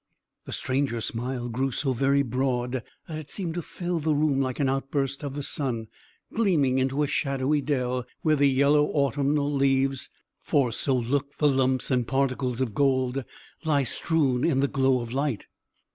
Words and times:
The 0.45 0.51
stranger's 0.51 1.05
smile 1.05 1.47
grew 1.47 1.69
so 1.69 1.93
very 1.93 2.23
broad, 2.23 2.81
that 3.07 3.19
it 3.19 3.29
seemed 3.29 3.53
to 3.53 3.61
fill 3.61 3.99
the 3.99 4.15
room 4.15 4.41
like 4.41 4.59
an 4.59 4.67
outburst 4.67 5.21
of 5.23 5.35
the 5.35 5.43
sun, 5.43 5.89
gleaming 6.33 6.79
into 6.79 7.03
a 7.03 7.07
shadowy 7.07 7.61
dell, 7.61 8.07
where 8.23 8.35
the 8.35 8.49
yellow 8.49 8.85
autumnal 8.87 9.53
leaves 9.53 10.09
for 10.41 10.71
so 10.71 10.95
looked 10.95 11.37
the 11.37 11.47
lumps 11.47 11.91
and 11.91 12.07
particles 12.07 12.61
of 12.61 12.73
gold 12.73 13.23
lie 13.63 13.83
strewn 13.83 14.43
in 14.43 14.59
the 14.59 14.67
glow 14.67 15.01
of 15.01 15.13
light. 15.13 15.45